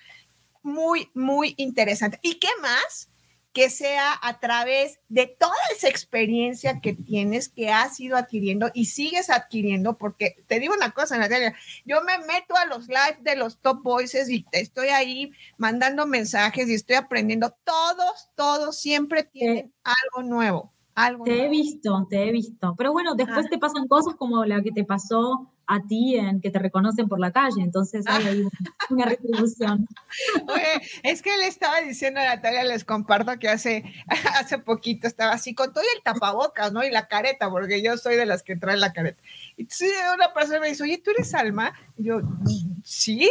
[0.62, 2.18] muy, muy interesante.
[2.22, 3.08] ¿Y qué más?
[3.52, 8.86] Que sea a través de toda esa experiencia que tienes, que has ido adquiriendo y
[8.86, 11.54] sigues adquiriendo, porque te digo una cosa, Natalia,
[11.86, 16.06] yo me meto a los live de los top voices y te estoy ahí mandando
[16.06, 17.56] mensajes y estoy aprendiendo.
[17.64, 20.75] Todos, todos siempre tienen algo nuevo
[21.24, 22.74] te he visto, te he visto.
[22.76, 23.48] Pero bueno, después ah.
[23.50, 27.18] te pasan cosas como la que te pasó a ti en que te reconocen por
[27.18, 28.42] la calle, entonces hay ahí
[28.90, 29.88] una retribución.
[31.02, 33.84] es que le estaba diciendo a Natalia, les comparto que hace,
[34.38, 36.84] hace poquito estaba así con todo el tapabocas, ¿no?
[36.84, 39.20] Y la careta, porque yo soy de las que traen la careta.
[39.56, 39.66] Y
[40.14, 41.72] una persona me dice, oye, ¿tú eres Alma?
[41.96, 42.20] Y yo,
[42.84, 43.28] sí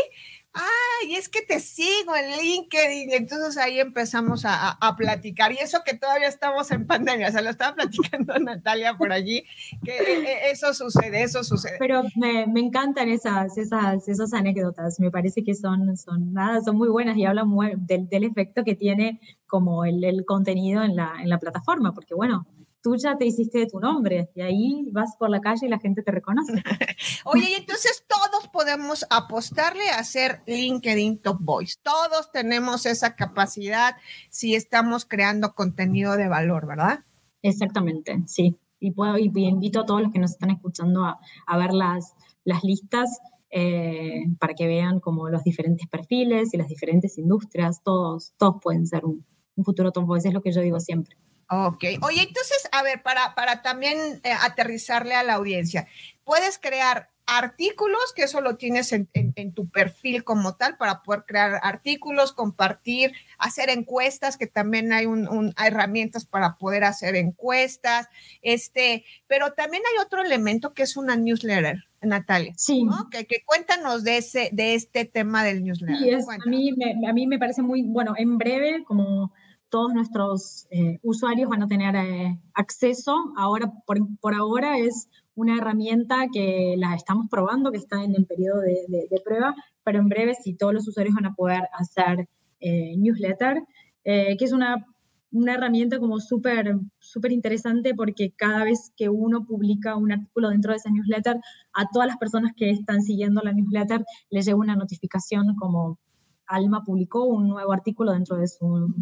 [0.55, 3.11] ay, es que te sigo en LinkedIn.
[3.11, 5.51] entonces ahí empezamos a, platicar.
[5.51, 9.43] Y eso que todavía estamos en pandemia, o sea, lo estaba platicando Natalia por allí,
[9.83, 11.75] que eh, eh, eso sucede, eso sucede.
[11.79, 16.87] Pero me, encantan esas, esas, esas anécdotas, me parece que son, son, nada, son muy
[16.87, 21.29] buenas y hablan del, del efecto que tiene como el, el contenido en la, en
[21.29, 22.47] la plataforma, porque bueno,
[22.85, 25.79] tú ya te hiciste de tu nombre y ahí vas por la calle y la
[25.79, 26.53] gente te reconoce.
[27.25, 31.77] Oye, y entonces todos podemos apostarle a ser LinkedIn Top Voice.
[31.81, 33.95] Todos tenemos esa capacidad
[34.29, 36.99] si estamos creando contenido de valor, ¿verdad?
[37.41, 38.55] Exactamente, sí.
[38.79, 42.13] Y, puedo, y invito a todos los que nos están escuchando a, a ver las,
[42.43, 43.17] las listas
[43.49, 47.81] eh, para que vean como los diferentes perfiles y las diferentes industrias.
[47.81, 51.17] Todos, todos pueden ser un, un futuro Top Voice, es lo que yo digo siempre.
[51.49, 51.83] Ok.
[52.01, 55.87] Oye, entonces, a ver, para, para también eh, aterrizarle a la audiencia,
[56.23, 59.07] puedes crear artículos, que eso lo tienes en,
[59.53, 65.53] tu perfil como tal, para poder crear artículos, compartir, hacer encuestas, que también hay un,
[65.63, 68.07] herramientas para poder hacer encuestas,
[68.41, 71.83] este, pero también hay otro elemento que es una newsletter.
[72.01, 72.85] Natalia, sí.
[73.09, 76.21] Que, cuéntanos de ese, de este tema del newsletter.
[76.21, 76.75] Sí, a, mí
[77.07, 79.33] a mí me parece muy, bueno, en breve, como
[79.75, 83.33] todos nuestros eh, usuarios van a tener eh, acceso.
[83.35, 88.61] Ahora, por, ahora es una herramienta que la estamos probando, que está en el periodo
[88.61, 92.29] de, prueba, pero en breve sí todos los usuarios van a poder hacer
[92.61, 93.63] eh, newsletter,
[94.05, 94.85] que es una,
[95.33, 100.71] una herramienta como súper súper interesante porque cada vez que uno publica un artículo dentro
[100.71, 101.35] de esa newsletter,
[101.73, 105.99] a todas las personas que están siguiendo la newsletter les llega una notificación como
[106.47, 108.93] Alma publicó un nuevo artículo dentro de su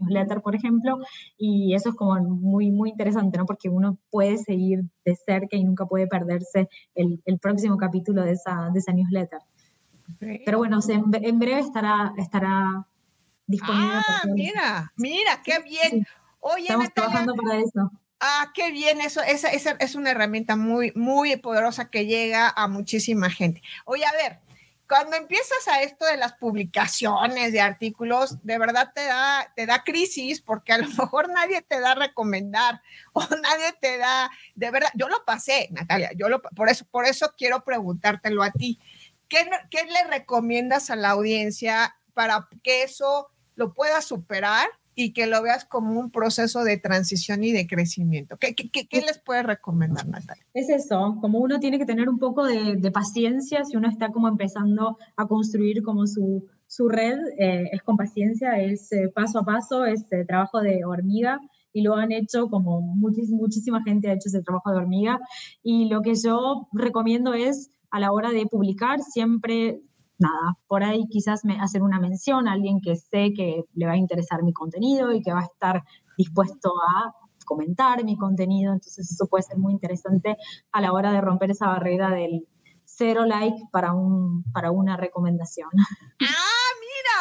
[0.00, 0.98] newsletter, por ejemplo,
[1.36, 3.46] y eso es como muy, muy interesante, ¿no?
[3.46, 8.32] Porque uno puede seguir de cerca y nunca puede perderse el, el próximo capítulo de
[8.32, 9.40] esa, de esa newsletter.
[10.44, 12.86] Pero bueno, en, breve estará, estará
[13.46, 13.94] disponible.
[13.96, 16.06] Ah, mira, mira, qué bien.
[16.40, 17.90] Oye, Estamos trabajando para eso.
[18.20, 22.68] Ah, qué bien, eso, esa, esa, es una herramienta muy, muy poderosa que llega a
[22.68, 23.62] muchísima gente.
[23.84, 24.38] Oye, a ver,
[24.92, 29.82] cuando empiezas a esto de las publicaciones de artículos, de verdad te da, te da
[29.84, 32.82] crisis porque a lo mejor nadie te da recomendar
[33.14, 37.06] o nadie te da, de verdad, yo lo pasé, Natalia, yo lo, por eso, por
[37.06, 38.78] eso quiero preguntártelo a ti.
[39.28, 45.26] ¿Qué, ¿Qué le recomiendas a la audiencia para que eso lo pueda superar y que
[45.26, 48.36] lo veas como un proceso de transición y de crecimiento.
[48.36, 50.44] ¿Qué, qué, les puedes recomendar, Natalia?
[50.54, 54.28] Es eso, como uno tiene que tener un poco de, paciencia si uno está como
[54.28, 59.44] empezando a construir como su, su red, eh, es con paciencia, es eh, paso a
[59.44, 61.40] paso, es eh, trabajo de hormiga
[61.72, 65.18] y lo han hecho como muchísima gente ha hecho ese trabajo de hormiga
[65.62, 69.80] y lo que yo recomiendo es a la hora de publicar siempre
[70.22, 73.92] nada, por ahí quizás me hacer una mención a alguien que sé que le va
[73.92, 75.82] a interesar mi contenido y que va a estar
[76.16, 77.12] dispuesto a
[77.44, 80.36] comentar mi contenido, entonces eso puede ser muy interesante
[80.70, 82.46] a la hora de romper esa barrera del
[82.84, 85.70] cero like para, un, para una recomendación.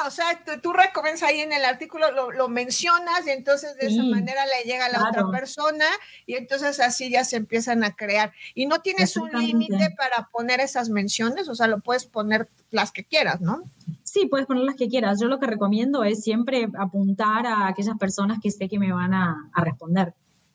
[0.08, 4.46] O sea, tú, recomiendas ahí en el artículo, lo, mencionas y entonces de esa manera
[4.46, 5.86] le llega a la otra persona
[6.26, 8.34] y entonces así ya se empiezan a crear.
[8.56, 12.92] Y no tienes un límite para poner esas menciones, o sea, lo puedes poner las
[12.92, 13.64] que quieras, ¿no?
[14.04, 15.20] Sí, puedes poner las que quieras.
[15.22, 19.14] Yo lo que recomiendo es siempre apuntar a aquellas personas que sé que me van
[19.14, 20.14] a, responder.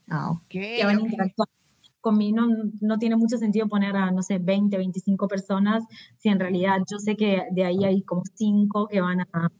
[0.08, 0.48] Ah, ok.
[0.48, 1.48] Que van a interactuar
[2.12, 5.84] no, tiene mucho sentido poner a, no sé, 20, 25 personas,
[6.18, 9.50] si en realidad yo sé que de ahí hay como 5 que van a,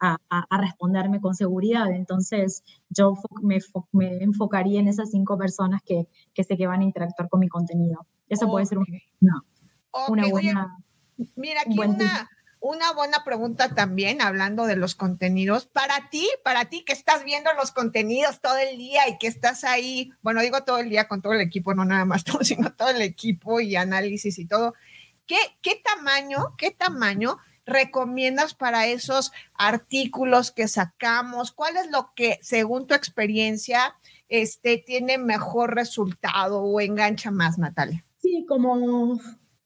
[0.00, 1.90] a, responderme con seguridad.
[1.90, 3.58] Entonces, yo me,
[3.92, 7.48] me enfocaría en esas 5 personas que, que, sé que van a interactuar con mi
[7.48, 8.06] contenido.
[8.28, 9.42] Eso puede ser una,
[10.08, 10.76] una buena...
[11.36, 12.28] mira, aquí una,
[12.60, 15.64] una buena pregunta también, hablando de los contenidos.
[15.66, 19.64] Para ti, para ti que estás viendo los contenidos todo el día y que estás
[19.64, 22.90] ahí, bueno, digo todo el día con todo el equipo, no nada más sino todo
[22.90, 24.74] el equipo y análisis y todo.
[25.26, 31.52] ¿Qué, qué tamaño, qué tamaño recomiendas para esos artículos que sacamos?
[31.52, 33.94] ¿Cuál es lo que, según tu experiencia,
[34.28, 38.04] este, tiene mejor resultado o engancha más, Natalia?
[38.20, 39.18] Sí, como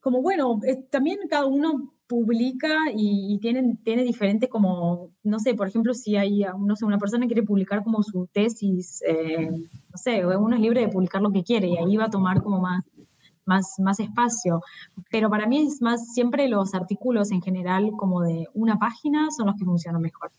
[0.04, 5.94] como bueno, también cada uno publica y, tiene, tiene diferente como, no sé, por ejemplo,
[5.94, 10.54] si hay, no sé, una persona quiere publicar como su tesis, eh, no sé, uno
[10.54, 12.84] es libre de publicar lo que quiere y ahí va a tomar como más,
[13.46, 14.60] más, más espacio.
[15.10, 19.46] Pero para mí es más, siempre los artículos en general como de una página son
[19.46, 20.30] los que funcionan mejor.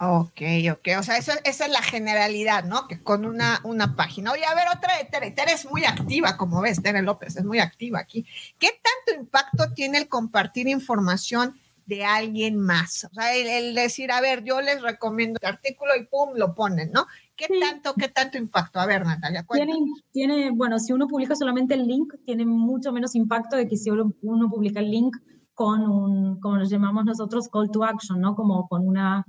[0.00, 2.88] Ok, ok, o sea, esa es la generalidad, ¿no?
[2.88, 4.32] Que con una, una página.
[4.32, 5.30] Oye, a ver, otra de Tere.
[5.30, 8.26] Tere es muy activa, como ves, Tere López es muy activa aquí.
[8.58, 11.54] ¿Qué tanto impacto tiene el compartir información
[11.86, 13.04] de alguien más?
[13.04, 16.90] O sea, el, decir, a ver, yo les recomiendo este artículo y pum, lo ponen,
[16.90, 17.06] ¿no?
[17.36, 18.80] ¿Qué tanto, qué tanto impacto?
[18.80, 19.74] A ver, Natalia, tiene,
[20.10, 23.90] tiene, bueno, si uno publica solamente el link, tiene mucho menos impacto de que si
[23.90, 25.16] uno, uno publica el link
[25.54, 28.34] con un, como lo llamamos nosotros, call to action, ¿no?
[28.34, 29.24] Como con una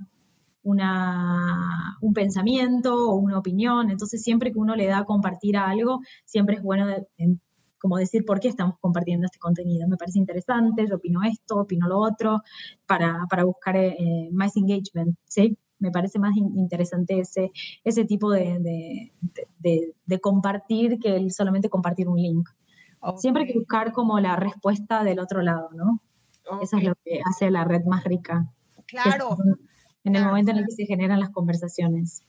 [0.66, 3.90] una, un pensamiento o una opinión.
[3.90, 6.86] Entonces, siempre que uno le da a compartir algo, siempre es bueno
[7.78, 9.86] como decir por qué estamos compartiendo este contenido.
[9.86, 12.42] Me parece interesante, yo opino esto, opino lo otro,
[12.84, 15.56] para, para buscar eh, más engagement, ¿sí?
[15.78, 17.52] Me parece más interesante ese,
[17.84, 19.12] ese tipo de,
[19.60, 22.48] de, compartir que el solamente compartir un link.
[23.18, 26.00] Siempre hay que buscar como la respuesta del otro lado, ¿no?
[26.60, 28.50] Eso es lo que hace la red más rica.
[28.86, 29.36] Claro
[30.06, 32.22] en el momento en el que se generan las conversaciones.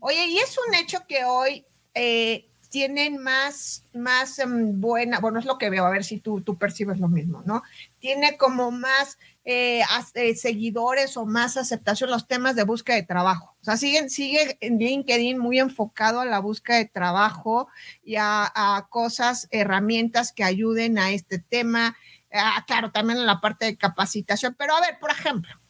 [0.00, 1.64] Oye, y es un hecho que hoy
[1.94, 6.42] eh, tienen más, más em, buena, bueno, es lo que veo, a ver si tú,
[6.42, 7.62] tú percibes lo mismo, ¿no?
[8.00, 9.82] Tiene como más eh,
[10.14, 13.56] eh, seguidores o más aceptación los temas de búsqueda de trabajo.
[13.60, 17.68] O sea, siguen, sigue en LinkedIn muy enfocado a la búsqueda de trabajo
[18.04, 21.96] y a, a cosas, herramientas que ayuden a este tema.
[22.32, 24.54] Ah, claro, también en la parte de capacitación.
[24.58, 25.61] Pero a ver, por ejemplo,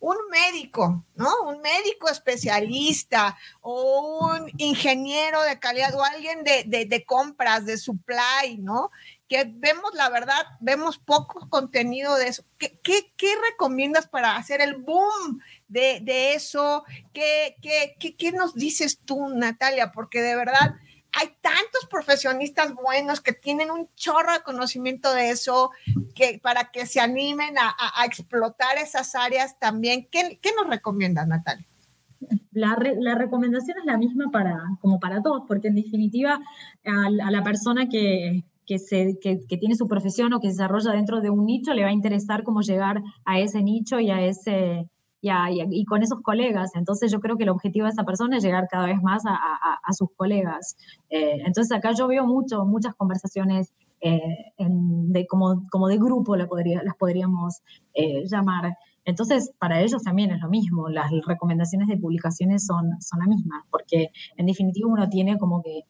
[0.00, 1.30] un médico, ¿no?
[1.46, 8.90] Un médico especialista o un ingeniero de calidad o alguien de, compras, de supply, ¿no?
[9.28, 12.42] Que vemos, la verdad, vemos poco contenido de eso.
[12.58, 16.84] ¿Qué, qué, recomiendas para hacer el boom de, eso?
[17.12, 19.92] ¿Qué, qué, qué nos dices tú, Natalia?
[19.92, 20.76] Porque de verdad
[21.12, 25.70] hay tantos profesionistas buenos que tienen un chorro de conocimiento de eso,
[26.14, 30.08] que para que se animen a, explotar esas áreas también.
[30.10, 31.66] ¿Qué, nos recomiendas, Natalia?
[32.52, 32.74] La,
[33.14, 36.40] recomendación es la misma para, como para todos, porque en definitiva
[36.84, 38.44] a, la persona que,
[38.78, 41.88] se, que, tiene su profesión o que se desarrolla dentro de un nicho le va
[41.88, 44.88] a interesar cómo llegar a ese nicho y a ese,
[45.22, 46.70] y, con esos colegas.
[46.74, 49.92] Entonces yo creo que el objetivo de esa persona es llegar cada vez más a,
[49.92, 50.76] sus colegas.
[51.10, 54.20] Eh, entonces acá yo veo mucho, muchas conversaciones eh,
[54.58, 57.60] de, como, como de grupo la podría, las podríamos
[57.94, 58.76] eh, llamar.
[59.04, 63.64] Entonces, para ellos también es lo mismo, las recomendaciones de publicaciones son, son las mismas,
[63.70, 65.84] porque en definitiva uno tiene como que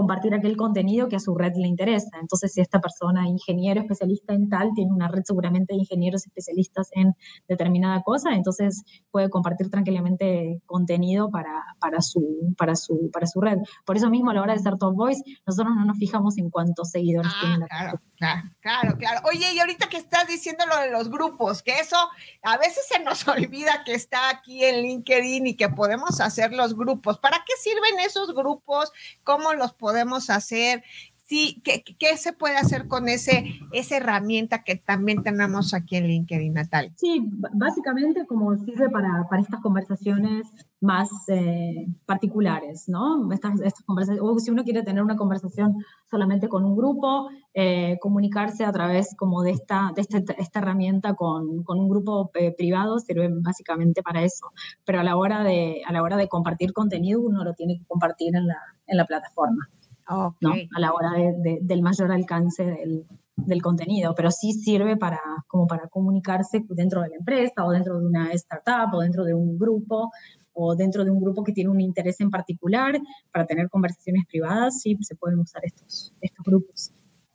[0.00, 2.16] compartir aquel contenido que a su red le interesa.
[2.22, 6.88] Entonces, si esta persona, ingeniero especialista en tal, tiene una red seguramente de ingenieros especialistas
[6.92, 7.14] en
[7.46, 13.58] determinada cosa, entonces puede compartir tranquilamente contenido para, para, su, para, su, para su red.
[13.84, 16.48] Por eso mismo, a la hora de ser Top Voice, nosotros no nos fijamos en
[16.48, 19.20] cuántos seguidores ah, tiene la claro, claro, claro, claro.
[19.28, 21.96] Oye, y ahorita que estás diciendo lo de los grupos, que eso
[22.42, 26.74] a veces se nos olvida que está aquí en LinkedIn y que podemos hacer los
[26.74, 27.18] grupos.
[27.18, 28.92] ¿Para qué sirven esos grupos?
[29.24, 29.89] ¿Cómo los podemos
[30.30, 30.82] hacer?
[31.30, 36.08] Sí, ¿qué, ¿qué, se puede hacer con ese, esa herramienta que también tenemos aquí en
[36.08, 36.90] LinkedIn, Natal?
[36.96, 37.22] Sí,
[37.54, 40.48] básicamente como sirve para, para estas conversaciones
[40.80, 43.32] más eh, particulares, ¿no?
[43.32, 45.76] Estas, estas conversaciones, o si uno quiere tener una conversación
[46.10, 51.14] solamente con un grupo, eh, comunicarse a través como de esta, de esta, esta herramienta
[51.14, 54.50] con, con, un grupo eh, privado sirve básicamente para eso.
[54.84, 57.84] Pero a la hora de, a la hora de compartir contenido, uno lo tiene que
[57.84, 59.68] compartir en la, en la plataforma.
[60.40, 60.52] ¿No?
[60.74, 61.12] A la hora
[61.60, 67.10] del mayor alcance del, del, contenido, pero sí sirve para, como para comunicarse dentro de
[67.10, 70.10] la empresa o dentro de una startup o dentro de un grupo
[70.52, 73.00] o dentro de un grupo que tiene un interés en particular
[73.32, 76.92] para tener conversaciones privadas, sí se pueden usar estos, estos grupos.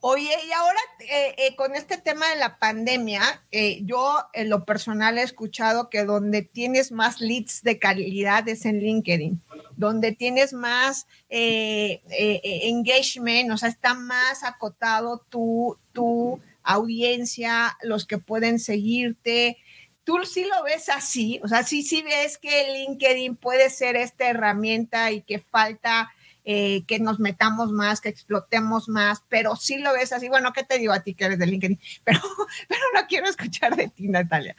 [0.07, 4.63] Oye, y ahora eh, eh, con este tema de la pandemia, eh, yo en lo
[4.63, 9.41] personal he escuchado que donde tienes más leads de calidad es en LinkedIn,
[9.77, 18.59] donde tienes más engagement, o sea, está más acotado tu, tu audiencia, los que pueden
[18.59, 19.57] seguirte.
[20.03, 21.39] ¿Tú sí lo ves así?
[21.43, 26.11] O sea, sí, sí ves que LinkedIn puede ser esta herramienta y que falta
[26.45, 30.29] eh, que nos metamos más, que explotemos más, pero sí lo ves así.
[30.29, 31.79] Bueno, ¿qué te digo a ti que eres de LinkedIn?
[32.05, 32.19] Pero,
[32.67, 34.55] pero no quiero escuchar de ti, Natalia.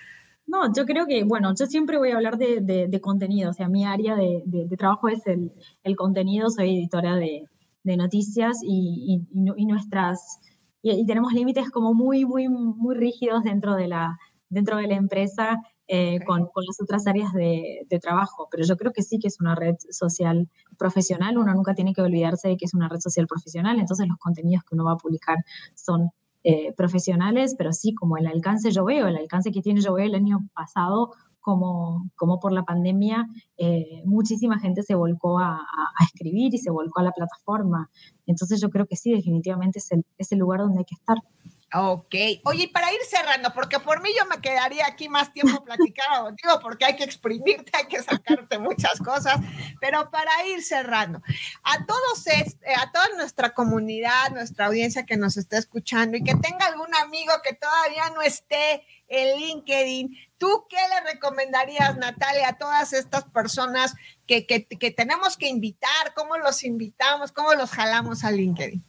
[0.47, 3.69] No, yo creo que, bueno, yo siempre voy a hablar de, de, contenido, o sea,
[3.69, 7.47] mi área de, de trabajo es el, el, contenido, soy editora de,
[7.85, 10.41] noticias y, y, y, nuestras
[10.83, 14.19] y, tenemos límites como muy, muy, muy rígidos dentro de la,
[14.49, 18.49] dentro de la empresa eh, con, con, las otras áreas de, de, trabajo.
[18.51, 21.39] Pero yo creo que sí que es una red social profesional.
[21.39, 23.79] Uno nunca tiene que olvidarse de que es una red social profesional.
[23.79, 25.39] Entonces los contenidos que uno va a publicar
[25.75, 26.11] son
[26.49, 30.07] eh, profesionales, pero sí como el alcance yo veo, el alcance que tiene yo veo
[30.07, 31.11] el año pasado
[31.41, 33.27] como, como por la pandemia,
[33.57, 37.91] eh, muchísima gente se volcó a, a, escribir y se volcó a la plataforma.
[38.27, 41.17] Entonces yo creo que sí, definitivamente es el, es el lugar donde hay que estar.
[41.75, 42.15] Ok.
[42.45, 46.61] Oye, para ir cerrando, porque por mí yo me quedaría aquí más tiempo platicado, digo,
[46.63, 49.41] porque hay que exprimirte, hay que sacarte muchas cosas,
[49.81, 51.21] pero para ir cerrando,
[51.65, 52.47] a todos, eh,
[52.77, 57.33] a toda nuestra comunidad, nuestra audiencia que nos está escuchando y que tenga algún amigo
[57.43, 63.95] que todavía no esté en LinkedIn, ¿tú qué le recomendarías, Natalia, a todas estas personas
[64.27, 66.15] que, que, que tenemos que invitar?
[66.15, 67.33] ¿Cómo los invitamos?
[67.33, 68.85] ¿Cómo los jalamos a LinkedIn?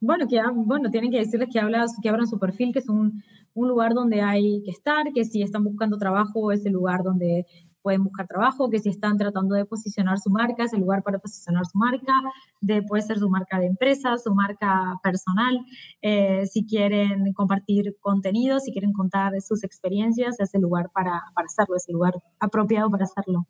[0.00, 3.22] Bueno, que, bueno, tienen que decirles que, hablas, que abran su perfil, que es un,
[3.54, 7.46] un lugar donde hay que estar, que si están buscando trabajo es el lugar donde
[7.82, 11.18] pueden buscar trabajo, que si están tratando de posicionar su marca, es el lugar para
[11.18, 12.12] posicionar su marca,
[12.60, 15.64] de, puede ser su marca de empresa, su marca personal,
[16.02, 21.46] eh, si quieren compartir contenido, si quieren contar sus experiencias, es el lugar para, para
[21.46, 23.46] hacerlo, es el lugar apropiado para hacerlo.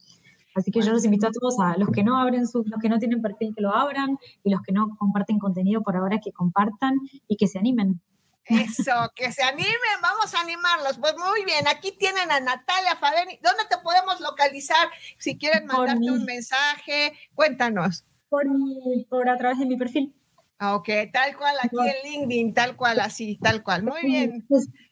[0.58, 2.88] Así que yo los invito a todos, a los que no abren su, los que
[2.88, 6.32] no tienen perfil que lo abran y los que no comparten contenido por ahora que
[6.32, 8.00] compartan y que se animen.
[8.44, 10.98] Eso, que se animen, vamos a animarlos.
[10.98, 13.38] Pues muy bien, aquí tienen a Natalia Fabeni.
[13.42, 14.88] ¿Dónde te podemos localizar?
[15.18, 18.04] Si quieren mandarte un mensaje, cuéntanos.
[18.28, 20.14] Por, mi, por a través de mi perfil.
[20.58, 23.84] Ah, ok, tal cual, aquí en LinkedIn, tal cual, así, tal cual.
[23.84, 24.44] Muy bien.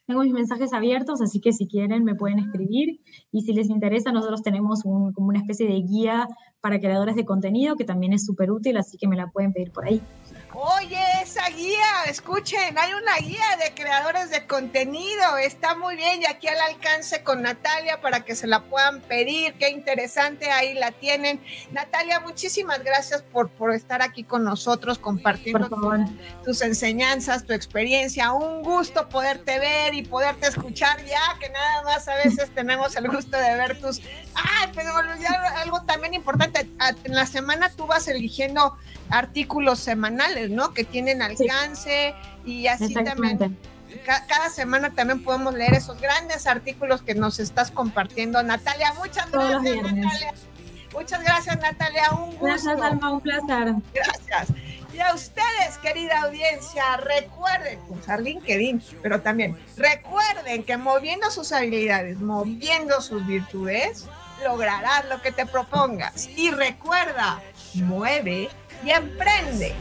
[0.07, 4.13] Tengo mis mensajes abiertos, así que si quieren me pueden escribir y si les interesa,
[4.13, 6.29] nosotros tenemos un, como una especie de guía
[6.61, 9.71] para creadores de contenido que también es súper útil, así que me la pueden pedir
[9.73, 10.01] por ahí.
[10.53, 16.25] Oye, esa guía, escuchen, hay una guía de creadores de contenido, está muy bien y
[16.25, 20.91] aquí al alcance con Natalia para que se la puedan pedir, qué interesante, ahí la
[20.91, 21.41] tienen.
[21.71, 25.69] Natalia, muchísimas gracias por, por estar aquí con nosotros compartiendo
[26.43, 32.07] tus enseñanzas, tu experiencia, un gusto poderte ver y poderte escuchar ya, que nada más
[32.07, 34.01] a veces tenemos el gusto de ver tus...
[34.35, 34.91] Ah, pero
[35.57, 36.67] algo también importante,
[37.03, 38.75] en la semana tú vas eligiendo
[39.09, 40.73] artículos semanales, ¿no?
[40.73, 42.13] Que tienen alcance
[42.45, 43.57] y así también.
[44.05, 48.41] cada semana también podemos leer esos grandes artículos que nos estás compartiendo.
[48.43, 50.33] Natalia, muchas gracias, Natalia.
[50.93, 52.11] Muchas gracias, Natalia.
[52.11, 52.45] Un gusto.
[52.45, 53.75] Gracias, Alma, un placer.
[53.93, 54.57] Gracias.
[54.93, 62.19] Y a ustedes, querida audiencia, recuerden usar LinkedIn, pero también recuerden que moviendo sus habilidades,
[62.19, 64.05] moviendo sus virtudes,
[64.43, 66.27] lograrás lo que te propongas.
[66.35, 67.41] Y recuerda,
[67.75, 68.49] mueve
[68.83, 69.75] y emprende.